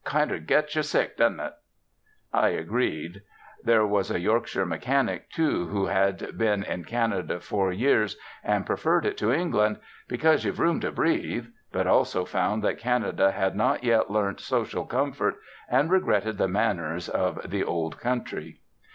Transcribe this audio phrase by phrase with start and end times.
[0.03, 1.53] Kind'er gets yer sick, doesn't it?"
[2.33, 3.21] I agreed.
[3.63, 9.05] There was a Yorkshire mechanic, too, who had been in Canada four years, and preferred
[9.05, 9.77] it to England,
[10.07, 14.87] "because you've room to breathe," but also found that Canada had not yet learnt social
[14.87, 15.35] comfort,
[15.69, 18.61] and regretted the manners of "the Old Country."